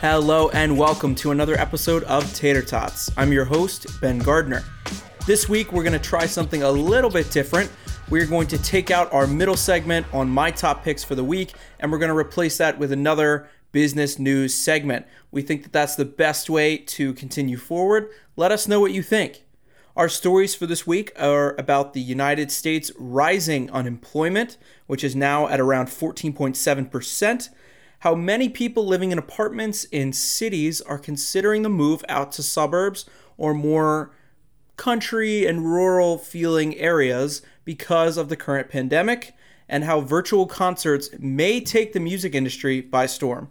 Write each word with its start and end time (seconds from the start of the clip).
Hello 0.00 0.48
and 0.50 0.78
welcome 0.78 1.16
to 1.16 1.32
another 1.32 1.58
episode 1.58 2.04
of 2.04 2.32
Tater 2.32 2.62
Tots. 2.62 3.10
I'm 3.16 3.32
your 3.32 3.44
host, 3.44 4.00
Ben 4.00 4.20
Gardner. 4.20 4.62
This 5.26 5.48
week 5.48 5.72
we're 5.72 5.82
going 5.82 5.92
to 5.92 5.98
try 5.98 6.24
something 6.24 6.62
a 6.62 6.70
little 6.70 7.10
bit 7.10 7.32
different. 7.32 7.68
We're 8.08 8.26
going 8.26 8.46
to 8.46 8.62
take 8.62 8.92
out 8.92 9.12
our 9.12 9.26
middle 9.26 9.56
segment 9.56 10.06
on 10.14 10.30
my 10.30 10.52
top 10.52 10.84
picks 10.84 11.02
for 11.02 11.16
the 11.16 11.24
week 11.24 11.54
and 11.80 11.90
we're 11.90 11.98
going 11.98 12.12
to 12.12 12.16
replace 12.16 12.58
that 12.58 12.78
with 12.78 12.92
another 12.92 13.48
business 13.72 14.20
news 14.20 14.54
segment. 14.54 15.04
We 15.32 15.42
think 15.42 15.64
that 15.64 15.72
that's 15.72 15.96
the 15.96 16.04
best 16.04 16.48
way 16.48 16.76
to 16.76 17.12
continue 17.14 17.56
forward. 17.56 18.08
Let 18.36 18.52
us 18.52 18.68
know 18.68 18.78
what 18.78 18.92
you 18.92 19.02
think. 19.02 19.46
Our 19.96 20.08
stories 20.08 20.54
for 20.54 20.66
this 20.66 20.86
week 20.86 21.10
are 21.18 21.56
about 21.58 21.92
the 21.92 22.00
United 22.00 22.52
States 22.52 22.92
rising 22.96 23.68
unemployment, 23.72 24.58
which 24.86 25.02
is 25.02 25.16
now 25.16 25.48
at 25.48 25.58
around 25.58 25.86
14.7%, 25.88 27.48
how 28.00 28.14
many 28.14 28.48
people 28.48 28.86
living 28.86 29.10
in 29.10 29.18
apartments 29.18 29.84
in 29.84 30.12
cities 30.12 30.80
are 30.80 30.98
considering 30.98 31.62
the 31.62 31.68
move 31.68 32.04
out 32.08 32.32
to 32.32 32.42
suburbs 32.42 33.04
or 33.36 33.54
more 33.54 34.12
country 34.76 35.46
and 35.46 35.64
rural 35.64 36.16
feeling 36.16 36.76
areas 36.76 37.42
because 37.64 38.16
of 38.16 38.28
the 38.28 38.36
current 38.36 38.68
pandemic, 38.70 39.34
and 39.68 39.84
how 39.84 40.00
virtual 40.00 40.46
concerts 40.46 41.10
may 41.18 41.60
take 41.60 41.92
the 41.92 42.00
music 42.00 42.34
industry 42.34 42.80
by 42.80 43.04
storm. 43.04 43.50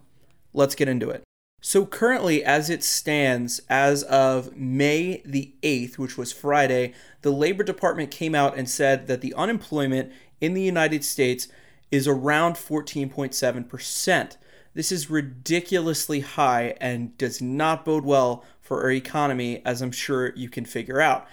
Let's 0.54 0.74
get 0.74 0.88
into 0.88 1.10
it. 1.10 1.24
So, 1.62 1.86
currently, 1.86 2.44
as 2.44 2.70
it 2.70 2.84
stands, 2.84 3.62
as 3.68 4.04
of 4.04 4.56
May 4.56 5.22
the 5.26 5.54
8th, 5.62 5.98
which 5.98 6.18
was 6.18 6.32
Friday, 6.32 6.94
the 7.24 7.32
Labor 7.32 7.64
Department 7.64 8.10
came 8.10 8.34
out 8.34 8.58
and 8.58 8.70
said 8.70 9.08
that 9.08 9.22
the 9.22 9.34
unemployment 9.34 10.12
in 10.40 10.54
the 10.54 10.62
United 10.62 11.04
States 11.04 11.48
is 11.92 12.08
around 12.08 12.56
14.7%. 12.56 14.38
This 14.74 14.92
is 14.92 15.10
ridiculously 15.10 16.20
high 16.20 16.76
and 16.80 17.18
does 17.18 17.42
not 17.42 17.86
bode 17.86 18.06
well 18.06 18.46
for 18.62 18.84
our 18.84 18.92
economy, 18.92 19.62
as 19.66 19.82
I'm 19.82 19.92
sure 19.92 20.36
you 20.36 20.50
can 20.50 20.66
figure 20.66 21.02
out. 21.02 21.28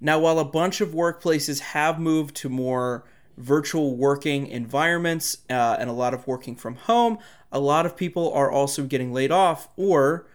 Now, 0.00 0.18
while 0.18 0.38
a 0.38 0.44
bunch 0.44 0.80
of 0.80 0.90
workplaces 0.90 1.60
have 1.60 1.98
moved 1.98 2.36
to 2.36 2.48
more 2.48 3.04
virtual 3.36 3.96
working 3.96 4.46
environments 4.46 5.38
uh, 5.50 5.76
and 5.78 5.90
a 5.90 5.94
lot 5.94 6.14
of 6.14 6.26
working 6.26 6.54
from 6.54 6.76
home, 6.76 7.18
a 7.50 7.58
lot 7.58 7.86
of 7.86 7.96
people 7.96 8.32
are 8.32 8.50
also 8.50 8.84
getting 8.84 9.12
laid 9.12 9.32
off. 9.32 9.68
Or 9.76 10.26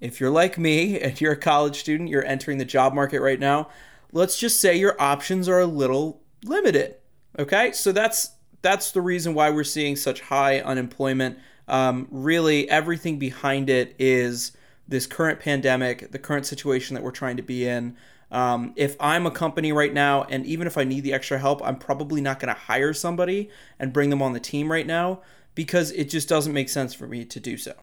if 0.00 0.20
you're 0.20 0.30
like 0.30 0.58
me 0.58 1.00
and 1.00 1.20
you're 1.20 1.32
a 1.32 1.36
college 1.36 1.80
student, 1.80 2.10
you're 2.10 2.24
entering 2.24 2.58
the 2.58 2.64
job 2.64 2.94
market 2.94 3.20
right 3.20 3.40
now, 3.40 3.68
let's 4.12 4.38
just 4.38 4.60
say 4.60 4.76
your 4.76 5.00
options 5.00 5.48
are 5.48 5.60
a 5.60 5.66
little 5.66 6.22
limited. 6.44 6.96
Okay, 7.38 7.72
so 7.72 7.90
that's 7.90 8.32
that's 8.64 8.92
the 8.92 9.02
reason 9.02 9.34
why 9.34 9.50
we're 9.50 9.62
seeing 9.62 9.94
such 9.94 10.22
high 10.22 10.60
unemployment. 10.60 11.38
Um, 11.68 12.08
really, 12.10 12.68
everything 12.68 13.18
behind 13.18 13.68
it 13.68 13.94
is 13.98 14.52
this 14.88 15.06
current 15.06 15.38
pandemic, 15.38 16.10
the 16.10 16.18
current 16.18 16.46
situation 16.46 16.94
that 16.94 17.04
we're 17.04 17.10
trying 17.10 17.36
to 17.36 17.42
be 17.42 17.68
in. 17.68 17.96
Um, 18.30 18.72
if 18.74 18.96
I'm 18.98 19.26
a 19.26 19.30
company 19.30 19.70
right 19.72 19.92
now, 19.92 20.24
and 20.24 20.46
even 20.46 20.66
if 20.66 20.78
I 20.78 20.84
need 20.84 21.02
the 21.02 21.12
extra 21.12 21.38
help, 21.38 21.62
I'm 21.62 21.76
probably 21.76 22.22
not 22.22 22.40
going 22.40 22.52
to 22.52 22.58
hire 22.58 22.94
somebody 22.94 23.50
and 23.78 23.92
bring 23.92 24.08
them 24.08 24.22
on 24.22 24.32
the 24.32 24.40
team 24.40 24.72
right 24.72 24.86
now 24.86 25.20
because 25.54 25.92
it 25.92 26.08
just 26.08 26.28
doesn't 26.28 26.52
make 26.52 26.70
sense 26.70 26.94
for 26.94 27.06
me 27.06 27.26
to 27.26 27.38
do 27.38 27.58
so. 27.58 27.74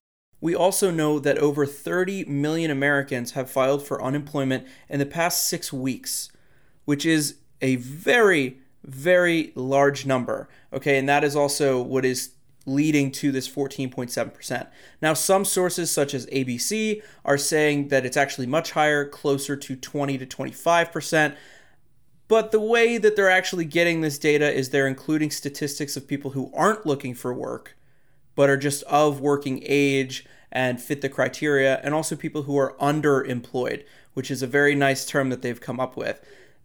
We 0.41 0.55
also 0.55 0.89
know 0.89 1.19
that 1.19 1.37
over 1.37 1.67
30 1.67 2.25
million 2.25 2.71
Americans 2.71 3.33
have 3.33 3.51
filed 3.51 3.85
for 3.85 4.01
unemployment 4.01 4.67
in 4.89 4.97
the 4.97 5.05
past 5.05 5.47
six 5.47 5.71
weeks, 5.71 6.31
which 6.85 7.05
is 7.05 7.35
a 7.61 7.75
very, 7.75 8.60
very 8.83 9.51
large 9.55 10.05
number. 10.05 10.49
Okay, 10.73 10.97
and 10.97 11.07
that 11.07 11.23
is 11.23 11.35
also 11.35 11.81
what 11.81 12.05
is 12.05 12.31
leading 12.65 13.11
to 13.11 13.31
this 13.31 13.49
14.7%. 13.49 14.67
Now, 15.01 15.13
some 15.13 15.45
sources, 15.45 15.91
such 15.91 16.13
as 16.13 16.27
ABC, 16.27 17.01
are 17.25 17.37
saying 17.37 17.87
that 17.87 18.05
it's 18.05 18.17
actually 18.17 18.47
much 18.47 18.71
higher, 18.71 19.05
closer 19.05 19.55
to 19.55 19.75
20 19.75 20.17
to 20.19 20.25
25%. 20.25 21.35
But 22.27 22.51
the 22.51 22.59
way 22.59 22.97
that 22.97 23.15
they're 23.15 23.29
actually 23.29 23.65
getting 23.65 24.01
this 24.01 24.17
data 24.17 24.51
is 24.51 24.69
they're 24.69 24.87
including 24.87 25.31
statistics 25.31 25.97
of 25.97 26.07
people 26.07 26.31
who 26.31 26.51
aren't 26.53 26.85
looking 26.85 27.13
for 27.13 27.33
work, 27.33 27.75
but 28.35 28.49
are 28.49 28.57
just 28.57 28.83
of 28.83 29.19
working 29.19 29.61
age 29.65 30.25
and 30.51 30.81
fit 30.81 31.01
the 31.01 31.09
criteria, 31.09 31.79
and 31.83 31.93
also 31.93 32.15
people 32.15 32.43
who 32.43 32.57
are 32.57 32.75
underemployed, 32.79 33.83
which 34.13 34.29
is 34.29 34.41
a 34.41 34.47
very 34.47 34.75
nice 34.75 35.05
term 35.05 35.29
that 35.29 35.41
they've 35.41 35.61
come 35.61 35.79
up 35.79 35.97
with. 35.97 36.21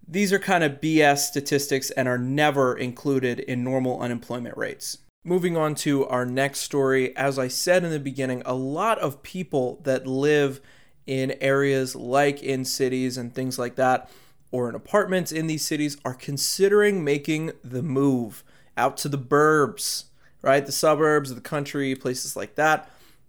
These 0.09 0.33
are 0.33 0.39
kind 0.39 0.63
of 0.63 0.81
BS 0.81 1.19
statistics 1.19 1.91
and 1.91 2.07
are 2.07 2.19
never 2.19 2.77
included 2.77 3.41
in 3.41 3.65
normal 3.65 4.01
unemployment 4.01 4.57
rates. 4.57 4.99
Moving 5.25 5.57
on 5.57 5.75
to 5.77 6.07
our 6.07 6.25
next 6.25 6.61
story, 6.61 7.17
as 7.17 7.41
I 7.41 7.49
said 7.49 7.83
in 7.83 7.91
the 7.91 7.99
beginning, 7.99 8.43
a 8.47 8.55
lot 8.55 9.01
of 9.01 9.25
people 9.25 9.81
that 9.83 10.07
live 10.07 10.61
in 11.09 11.35
areas 11.41 11.97
like 11.97 12.41
in 12.41 12.65
cities 12.65 13.19
and 13.19 13.35
things 13.35 13.59
like 13.59 13.75
that, 13.77 14.09
or 14.53 14.69
in 14.69 14.77
apartments 14.77 15.33
in 15.33 15.49
these 15.49 15.67
cities, 15.67 15.97
are 16.05 16.15
considering 16.15 17.03
making 17.03 17.51
the 17.65 17.83
move 17.83 18.45
out 18.77 18.97
to 18.99 19.09
the 19.09 19.19
burbs, 19.19 20.05
right? 20.41 20.65
The 20.65 20.71
suburbs, 20.71 21.35
the 21.35 21.41
country, 21.41 21.97
places 21.97 22.37
like 22.37 22.55
that. 22.55 22.89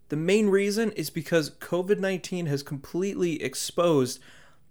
The 0.10 0.16
main 0.16 0.50
reason 0.50 0.92
is 0.92 1.10
because 1.10 1.50
COVID 1.50 1.98
19 1.98 2.46
has 2.46 2.62
completely 2.62 3.42
exposed 3.42 4.20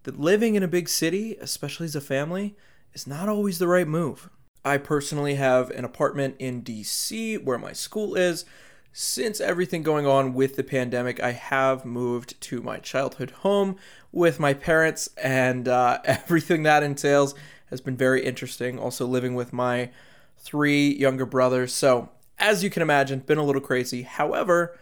that 0.07 0.21
living 0.21 0.55
in 0.55 0.63
a 0.63 0.69
big 0.69 0.89
city, 0.89 1.37
especially 1.41 1.85
as 1.85 1.97
a 1.97 2.01
family, 2.01 2.57
is 2.95 3.09
not 3.09 3.29
always 3.29 3.59
the 3.59 3.67
right 3.67 3.89
move. 3.89 4.31
I 4.65 4.79
personally 4.79 5.35
have 5.35 5.69
an 5.71 5.85
apartment 5.85 6.37
in 6.39 6.63
DC 6.63 7.43
where 7.43 7.59
my 7.59 7.73
school 7.73 8.15
is. 8.15 8.45
Since 8.93 9.41
everything 9.41 9.83
going 9.83 10.07
on 10.07 10.33
with 10.33 10.55
the 10.55 10.63
pandemic, 10.63 11.21
I 11.21 11.33
have 11.33 11.85
moved 11.85 12.41
to 12.43 12.63
my 12.63 12.79
childhood 12.79 13.33
home 13.33 13.77
with 14.13 14.39
my 14.39 14.55
parents, 14.55 15.11
and 15.21 15.67
uh, 15.67 15.99
everything 16.05 16.63
that 16.63 16.85
entails 16.85 17.35
has 17.71 17.81
been 17.81 17.97
very 17.97 18.25
interesting. 18.25 18.79
Also, 18.79 19.07
living 19.07 19.35
with 19.35 19.53
my 19.53 19.91
three 20.39 20.89
younger 20.95 21.27
brothers. 21.27 21.75
So, 21.75 22.11
as 22.39 22.63
you 22.63 22.71
can 22.71 22.81
imagine, 22.81 23.19
been 23.19 23.39
a 23.39 23.45
little 23.45 23.61
crazy. 23.61 24.03
However, 24.03 24.79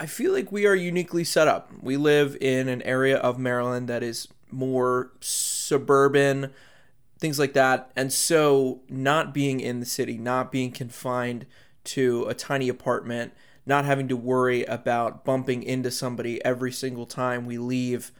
I 0.00 0.06
feel 0.06 0.32
like 0.32 0.50
we 0.50 0.66
are 0.66 0.74
uniquely 0.74 1.22
set 1.22 1.46
up. 1.46 1.70
We 1.80 1.96
live 1.96 2.36
in 2.40 2.68
an 2.68 2.82
area 2.82 3.18
of 3.18 3.38
Maryland 3.38 3.88
that 3.88 4.02
is 4.02 4.26
more 4.52 5.12
suburban, 5.20 6.52
things 7.18 7.38
like 7.38 7.52
that. 7.54 7.90
And 7.96 8.12
so, 8.12 8.80
not 8.88 9.34
being 9.34 9.60
in 9.60 9.80
the 9.80 9.86
city, 9.86 10.18
not 10.18 10.52
being 10.52 10.72
confined 10.72 11.46
to 11.84 12.26
a 12.28 12.34
tiny 12.34 12.68
apartment, 12.68 13.32
not 13.66 13.84
having 13.84 14.08
to 14.08 14.16
worry 14.16 14.64
about 14.64 15.24
bumping 15.24 15.62
into 15.62 15.90
somebody 15.90 16.42
every 16.44 16.72
single 16.72 17.06
time 17.06 17.44
we 17.44 17.58
leave, 17.58 18.12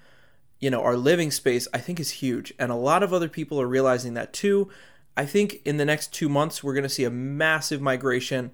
you 0.60 0.70
know, 0.70 0.82
our 0.82 0.96
living 0.96 1.30
space, 1.30 1.68
I 1.72 1.78
think 1.78 2.00
is 2.00 2.10
huge. 2.10 2.52
And 2.58 2.70
a 2.70 2.76
lot 2.76 3.02
of 3.02 3.12
other 3.12 3.28
people 3.28 3.60
are 3.60 3.66
realizing 3.66 4.14
that 4.14 4.32
too. 4.32 4.68
I 5.16 5.24
think 5.24 5.60
in 5.64 5.78
the 5.78 5.84
next 5.84 6.12
two 6.12 6.28
months, 6.28 6.62
we're 6.62 6.74
going 6.74 6.82
to 6.82 6.88
see 6.88 7.04
a 7.04 7.10
massive 7.10 7.80
migration 7.80 8.52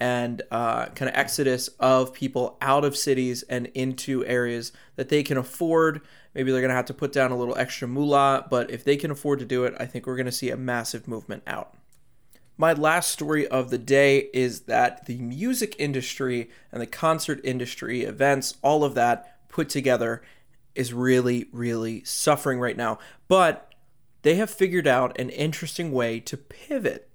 and 0.00 0.42
uh, 0.50 0.86
kind 0.86 1.08
of 1.08 1.16
exodus 1.16 1.68
of 1.80 2.12
people 2.12 2.56
out 2.60 2.84
of 2.84 2.96
cities 2.96 3.42
and 3.44 3.66
into 3.68 4.24
areas 4.26 4.72
that 4.96 5.08
they 5.08 5.22
can 5.22 5.36
afford 5.36 6.00
Maybe 6.34 6.50
they're 6.50 6.60
going 6.60 6.70
to 6.70 6.76
have 6.76 6.86
to 6.86 6.94
put 6.94 7.12
down 7.12 7.30
a 7.30 7.36
little 7.36 7.56
extra 7.56 7.86
moolah, 7.86 8.46
but 8.50 8.70
if 8.70 8.82
they 8.82 8.96
can 8.96 9.10
afford 9.10 9.38
to 9.38 9.44
do 9.44 9.64
it, 9.64 9.74
I 9.78 9.86
think 9.86 10.06
we're 10.06 10.16
going 10.16 10.26
to 10.26 10.32
see 10.32 10.50
a 10.50 10.56
massive 10.56 11.06
movement 11.06 11.44
out. 11.46 11.74
My 12.56 12.72
last 12.72 13.10
story 13.10 13.46
of 13.46 13.70
the 13.70 13.78
day 13.78 14.30
is 14.32 14.62
that 14.62 15.06
the 15.06 15.18
music 15.18 15.76
industry 15.78 16.50
and 16.72 16.80
the 16.80 16.86
concert 16.86 17.40
industry, 17.44 18.02
events, 18.02 18.56
all 18.62 18.84
of 18.84 18.94
that 18.94 19.48
put 19.48 19.68
together 19.68 20.22
is 20.74 20.92
really, 20.92 21.46
really 21.52 22.02
suffering 22.04 22.58
right 22.58 22.76
now. 22.76 22.98
But 23.28 23.72
they 24.22 24.34
have 24.36 24.50
figured 24.50 24.86
out 24.86 25.18
an 25.20 25.30
interesting 25.30 25.92
way 25.92 26.18
to 26.20 26.36
pivot 26.36 27.08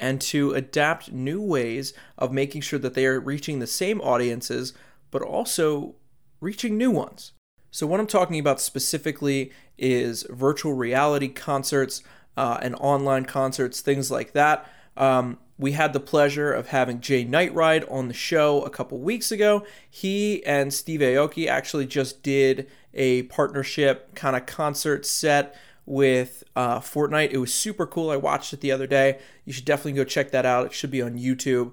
and 0.00 0.20
to 0.20 0.52
adapt 0.52 1.12
new 1.12 1.40
ways 1.40 1.92
of 2.18 2.32
making 2.32 2.62
sure 2.62 2.78
that 2.78 2.94
they 2.94 3.06
are 3.06 3.20
reaching 3.20 3.58
the 3.58 3.66
same 3.66 4.00
audiences, 4.00 4.72
but 5.10 5.22
also 5.22 5.94
reaching 6.40 6.76
new 6.76 6.90
ones. 6.90 7.32
So, 7.70 7.86
what 7.86 8.00
I'm 8.00 8.06
talking 8.06 8.40
about 8.40 8.60
specifically 8.60 9.52
is 9.78 10.26
virtual 10.30 10.72
reality 10.72 11.28
concerts 11.28 12.02
uh, 12.36 12.58
and 12.60 12.74
online 12.76 13.26
concerts, 13.26 13.80
things 13.80 14.10
like 14.10 14.32
that. 14.32 14.68
Um, 14.96 15.38
we 15.56 15.72
had 15.72 15.92
the 15.92 16.00
pleasure 16.00 16.52
of 16.52 16.68
having 16.68 17.00
Jay 17.00 17.24
Nightride 17.24 17.90
on 17.90 18.08
the 18.08 18.14
show 18.14 18.62
a 18.62 18.70
couple 18.70 18.98
weeks 18.98 19.30
ago. 19.30 19.64
He 19.88 20.44
and 20.46 20.72
Steve 20.72 21.00
Aoki 21.00 21.46
actually 21.46 21.86
just 21.86 22.22
did 22.22 22.68
a 22.94 23.24
partnership 23.24 24.14
kind 24.14 24.34
of 24.34 24.46
concert 24.46 25.04
set 25.04 25.54
with 25.90 26.44
uh, 26.56 26.80
Fortnite. 26.80 27.32
It 27.32 27.38
was 27.38 27.52
super 27.52 27.86
cool. 27.86 28.10
I 28.10 28.16
watched 28.16 28.52
it 28.52 28.60
the 28.60 28.72
other 28.72 28.86
day. 28.86 29.18
You 29.44 29.52
should 29.52 29.64
definitely 29.64 29.92
go 29.92 30.04
check 30.04 30.30
that 30.30 30.46
out. 30.46 30.66
It 30.66 30.72
should 30.72 30.90
be 30.90 31.02
on 31.02 31.18
YouTube 31.18 31.72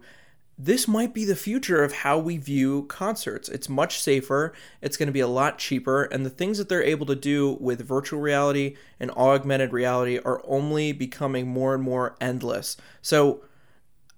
this 0.58 0.88
might 0.88 1.14
be 1.14 1.24
the 1.24 1.36
future 1.36 1.84
of 1.84 1.94
how 1.94 2.18
we 2.18 2.38
view 2.38 2.84
concerts. 2.86 3.48
It's 3.48 3.70
much 3.70 4.00
safer, 4.02 4.54
it's 4.82 4.98
going 4.98 5.08
to 5.08 5.14
be 5.14 5.20
a 5.20 5.28
lot 5.28 5.60
cheaper, 5.60 6.04
and 6.06 6.26
the 6.26 6.32
things 6.32 6.58
that 6.58 6.68
they're 6.68 6.82
able 6.82 7.06
to 7.06 7.16
do 7.16 7.58
with 7.60 7.88
virtual 7.88 8.20
reality 8.20 8.76
and 9.00 9.12
augmented 9.12 9.72
reality 9.72 10.18
are 10.18 10.42
only 10.46 10.92
becoming 10.94 11.48
more 11.48 11.76
and 11.76 11.84
more 11.84 12.16
endless. 12.20 12.76
So, 13.04 13.44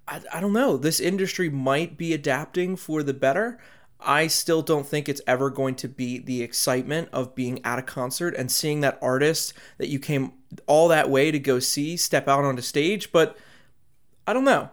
I, 0.08 0.22
I 0.34 0.40
don't 0.40 0.54
know, 0.54 0.78
this 0.78 1.02
industry 1.02 1.50
might 1.50 1.98
be 1.98 2.14
adapting 2.14 2.78
for 2.78 3.04
the 3.04 3.14
better. 3.14 3.60
I 4.00 4.28
still 4.28 4.62
don't 4.62 4.88
think 4.88 5.10
it's 5.10 5.22
ever 5.28 5.50
going 5.50 5.76
to 5.76 5.90
be 5.90 6.20
the 6.20 6.42
excitement 6.42 7.10
of 7.12 7.36
being 7.36 7.64
at 7.66 7.80
a 7.80 7.84
concert 7.84 8.34
and 8.36 8.52
seeing 8.52 8.80
that 8.82 8.98
artist 9.02 9.54
that 9.78 9.90
you 9.90 10.00
came 10.00 10.32
all 10.68 10.88
that 10.88 11.10
way 11.10 11.32
to 11.32 11.40
go 11.40 11.60
see 11.60 11.98
step 11.98 12.28
out 12.28 12.46
onto 12.46 12.62
stage. 12.62 13.12
But 13.12 13.38
I 14.26 14.34
don't 14.34 14.46
know. 14.46 14.70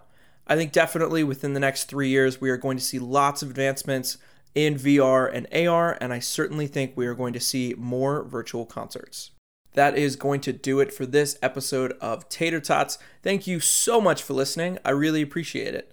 I 0.46 0.54
think 0.54 0.70
definitely 0.70 1.24
within 1.24 1.54
the 1.54 1.60
next 1.60 1.84
three 1.84 2.08
years, 2.08 2.40
we 2.40 2.50
are 2.50 2.56
going 2.56 2.76
to 2.76 2.84
see 2.84 3.00
lots 3.00 3.42
of 3.42 3.50
advancements 3.50 4.16
in 4.54 4.76
VR 4.76 5.30
and 5.32 5.68
AR, 5.68 5.98
and 6.00 6.12
I 6.12 6.20
certainly 6.20 6.66
think 6.66 6.92
we 6.94 7.06
are 7.06 7.14
going 7.14 7.32
to 7.32 7.40
see 7.40 7.74
more 7.76 8.22
virtual 8.22 8.64
concerts. 8.64 9.32
That 9.74 9.98
is 9.98 10.16
going 10.16 10.40
to 10.42 10.52
do 10.52 10.80
it 10.80 10.94
for 10.94 11.04
this 11.04 11.36
episode 11.42 11.92
of 12.00 12.28
Tater 12.28 12.60
Tots. 12.60 12.96
Thank 13.22 13.46
you 13.46 13.60
so 13.60 14.00
much 14.00 14.22
for 14.22 14.32
listening. 14.32 14.78
I 14.84 14.90
really 14.90 15.20
appreciate 15.20 15.74
it. 15.74 15.92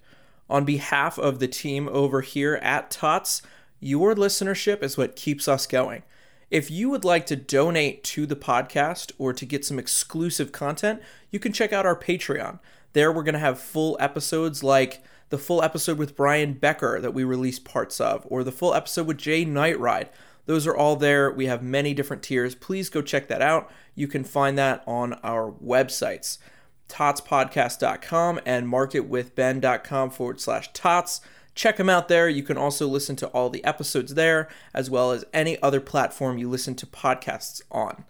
On 0.54 0.64
behalf 0.64 1.18
of 1.18 1.40
the 1.40 1.48
team 1.48 1.88
over 1.88 2.20
here 2.20 2.60
at 2.62 2.88
Tots, 2.88 3.42
your 3.80 4.14
listenership 4.14 4.84
is 4.84 4.96
what 4.96 5.16
keeps 5.16 5.48
us 5.48 5.66
going. 5.66 6.04
If 6.48 6.70
you 6.70 6.90
would 6.90 7.04
like 7.04 7.26
to 7.26 7.34
donate 7.34 8.04
to 8.04 8.24
the 8.24 8.36
podcast 8.36 9.10
or 9.18 9.32
to 9.32 9.44
get 9.44 9.64
some 9.64 9.80
exclusive 9.80 10.52
content, 10.52 11.02
you 11.32 11.40
can 11.40 11.52
check 11.52 11.72
out 11.72 11.86
our 11.86 11.98
Patreon. 11.98 12.60
There, 12.92 13.10
we're 13.10 13.24
going 13.24 13.32
to 13.32 13.40
have 13.40 13.58
full 13.58 13.96
episodes 13.98 14.62
like 14.62 15.02
the 15.30 15.38
full 15.38 15.60
episode 15.60 15.98
with 15.98 16.14
Brian 16.14 16.52
Becker 16.52 17.00
that 17.00 17.14
we 17.14 17.24
released 17.24 17.64
parts 17.64 18.00
of, 18.00 18.24
or 18.30 18.44
the 18.44 18.52
full 18.52 18.74
episode 18.74 19.08
with 19.08 19.18
Jay 19.18 19.44
Nightride. 19.44 20.10
Those 20.46 20.68
are 20.68 20.76
all 20.76 20.94
there. 20.94 21.32
We 21.32 21.46
have 21.46 21.64
many 21.64 21.94
different 21.94 22.22
tiers. 22.22 22.54
Please 22.54 22.88
go 22.90 23.02
check 23.02 23.26
that 23.26 23.42
out. 23.42 23.72
You 23.96 24.06
can 24.06 24.22
find 24.22 24.56
that 24.58 24.84
on 24.86 25.14
our 25.24 25.50
websites 25.50 26.38
totspodcast.com 26.88 28.40
and 28.44 28.66
marketwithben.com 28.66 30.10
forward 30.10 30.40
slash 30.40 30.72
tots. 30.72 31.20
Check 31.54 31.76
them 31.76 31.88
out 31.88 32.08
there. 32.08 32.28
You 32.28 32.42
can 32.42 32.56
also 32.56 32.88
listen 32.88 33.14
to 33.16 33.28
all 33.28 33.48
the 33.48 33.64
episodes 33.64 34.14
there, 34.14 34.48
as 34.72 34.90
well 34.90 35.12
as 35.12 35.24
any 35.32 35.60
other 35.62 35.80
platform 35.80 36.36
you 36.38 36.48
listen 36.48 36.74
to 36.76 36.86
podcasts 36.86 37.62
on. 37.70 38.04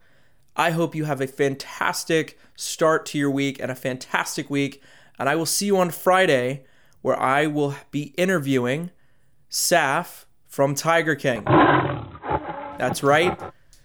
I 0.57 0.71
hope 0.71 0.95
you 0.95 1.05
have 1.05 1.21
a 1.21 1.27
fantastic 1.27 2.39
start 2.57 3.05
to 3.07 3.19
your 3.19 3.31
week 3.31 3.61
and 3.61 3.71
a 3.71 3.75
fantastic 3.75 4.49
week. 4.49 4.83
And 5.19 5.29
I 5.29 5.37
will 5.37 5.47
see 5.47 5.67
you 5.67 5.77
on 5.77 5.91
Friday, 5.91 6.65
where 7.03 7.21
I 7.21 7.47
will 7.47 7.75
be 7.91 8.15
interviewing 8.17 8.91
Saff 9.51 10.25
from 10.47 10.75
Tiger 10.75 11.15
King. 11.15 11.45
That's 12.79 13.03
right. 13.03 13.39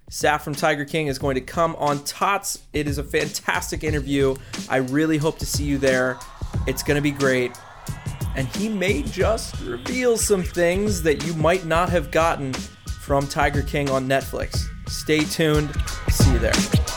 Saff 0.10 0.42
from 0.42 0.56
Tiger 0.56 0.86
King 0.86 1.06
is 1.06 1.20
going 1.20 1.36
to 1.36 1.42
come 1.42 1.76
on 1.76 2.04
Tots. 2.04 2.60
It 2.74 2.88
is 2.88 2.98
a 2.98 3.04
fantastic 3.04 3.84
interview. 3.84 4.36
I 4.68 4.78
really 4.78 5.18
hope 5.18 5.38
to 5.38 5.46
see 5.46 5.64
you 5.64 5.78
there. 5.78 6.18
It's 6.66 6.82
going 6.82 6.96
to 6.96 7.02
be 7.02 7.12
great. 7.12 7.52
And 8.36 8.48
he 8.56 8.70
may 8.70 9.04
just 9.04 9.60
reveal 9.62 10.18
some 10.18 10.42
things 10.42 11.04
that 11.04 11.26
you 11.26 11.36
might 11.36 11.66
not 11.66 11.90
have 11.90 12.10
gotten 12.10 12.54
from 12.54 13.28
Tiger 13.28 13.62
King 13.62 13.92
on 13.92 14.08
Netflix. 14.08 14.66
Stay 14.88 15.24
tuned. 15.26 15.70
See 16.10 16.32
you 16.32 16.40
there. 16.40 16.88